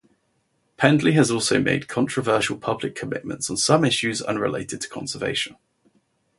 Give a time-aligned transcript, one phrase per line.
[0.79, 5.57] Pendley has also made controversial public comments on some issues unrelated to conservation.